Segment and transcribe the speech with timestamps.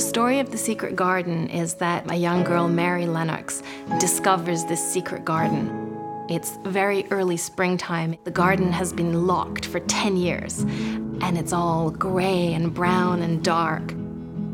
[0.00, 3.62] The story of the secret garden is that a young girl, Mary Lennox,
[3.98, 6.24] discovers this secret garden.
[6.30, 8.16] It's very early springtime.
[8.24, 13.44] The garden has been locked for 10 years, and it's all gray and brown and
[13.44, 13.92] dark.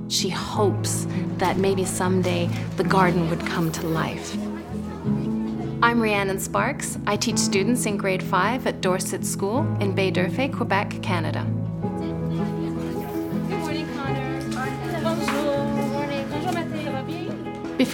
[0.08, 1.06] She hopes
[1.38, 4.36] that maybe someday the garden would come to life.
[5.80, 6.98] I'm Rhiannon Sparks.
[7.06, 11.46] I teach students in grade 5 at Dorset School in Baie-D'Urfé, Quebec, Canada.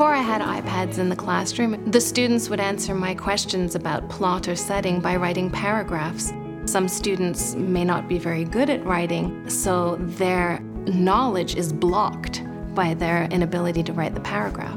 [0.03, 4.49] Before I had iPads in the classroom, the students would answer my questions about plot
[4.49, 6.33] or setting by writing paragraphs.
[6.65, 12.43] Some students may not be very good at writing, so their knowledge is blocked
[12.75, 14.77] by their inability to write the paragraph.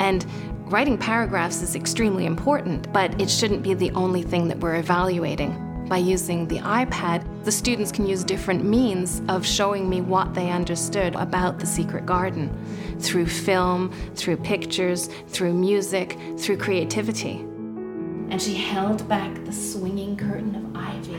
[0.00, 0.26] And
[0.70, 5.71] writing paragraphs is extremely important, but it shouldn't be the only thing that we're evaluating.
[5.92, 10.50] By using the iPad, the students can use different means of showing me what they
[10.50, 12.48] understood about the secret garden
[12.98, 17.40] through film, through pictures, through music, through creativity.
[18.30, 21.18] And she held back the swinging curtain of ivy.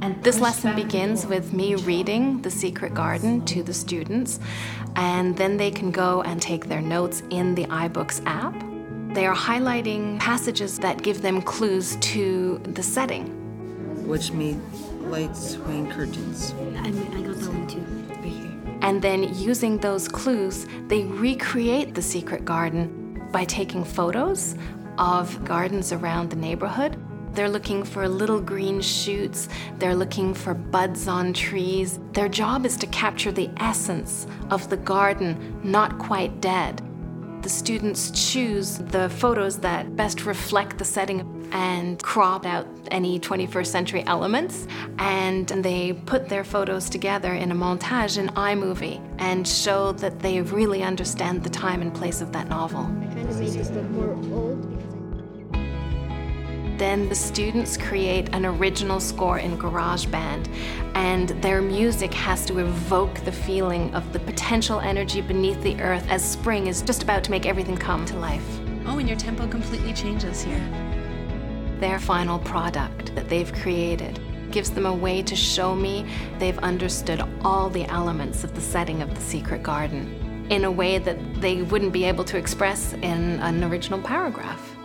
[0.00, 4.40] And this lesson begins with me reading The Secret Garden to the students,
[4.96, 8.60] and then they can go and take their notes in the iBooks app.
[9.14, 13.36] They are highlighting passages that give them clues to the setting
[14.10, 14.58] which made
[15.02, 16.52] light swing curtains.
[16.76, 18.78] I, I got that one too, right here.
[18.82, 24.56] And then using those clues, they recreate the secret garden by taking photos
[24.98, 27.00] of gardens around the neighborhood.
[27.34, 32.00] They're looking for little green shoots, they're looking for buds on trees.
[32.12, 36.82] Their job is to capture the essence of the garden not quite dead.
[37.42, 43.66] The students choose the photos that best reflect the setting and crop out any 21st
[43.66, 44.66] century elements.
[44.98, 50.42] And they put their photos together in a montage in iMovie and show that they
[50.42, 52.84] really understand the time and place of that novel.
[56.80, 60.48] Then the students create an original score in GarageBand,
[60.94, 66.08] and their music has to evoke the feeling of the potential energy beneath the earth
[66.08, 68.60] as spring is just about to make everything come to life.
[68.86, 70.58] Oh, and your tempo completely changes here.
[71.80, 74.18] Their final product that they've created
[74.50, 76.06] gives them a way to show me
[76.38, 80.96] they've understood all the elements of the setting of the secret garden in a way
[80.96, 84.79] that they wouldn't be able to express in an original paragraph.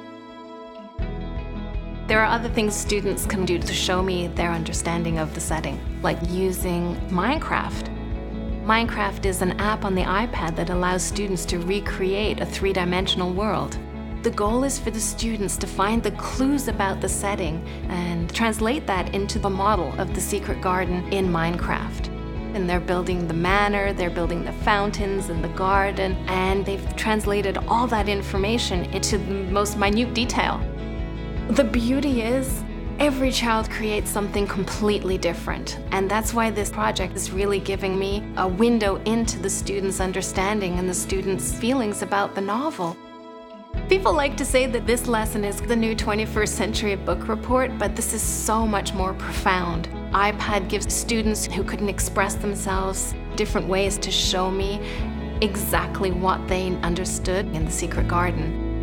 [2.07, 5.79] There are other things students can do to show me their understanding of the setting,
[6.03, 7.89] like using Minecraft.
[8.63, 13.79] Minecraft is an app on the iPad that allows students to recreate a three-dimensional world.
[14.21, 18.85] The goal is for the students to find the clues about the setting and translate
[18.85, 22.09] that into the model of the secret garden in Minecraft.
[22.53, 27.57] And they're building the manor, they're building the fountains and the garden, and they've translated
[27.67, 30.61] all that information into the most minute detail.
[31.49, 32.63] The beauty is,
[32.97, 35.79] every child creates something completely different.
[35.91, 40.79] And that's why this project is really giving me a window into the students' understanding
[40.79, 42.97] and the students' feelings about the novel.
[43.89, 47.95] People like to say that this lesson is the new 21st century book report, but
[47.95, 49.87] this is so much more profound.
[50.13, 54.81] iPad gives students who couldn't express themselves different ways to show me
[55.41, 58.74] exactly what they understood in the secret garden.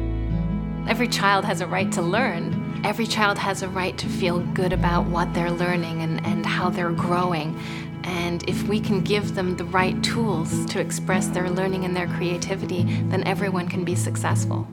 [0.89, 2.81] Every child has a right to learn.
[2.85, 6.71] Every child has a right to feel good about what they're learning and, and how
[6.71, 7.59] they're growing.
[8.03, 12.09] And if we can give them the right tools to express their learning and their
[12.09, 14.67] creativity, then everyone can be successful.